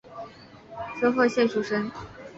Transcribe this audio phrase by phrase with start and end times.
[0.99, 1.91] 滋贺县出身。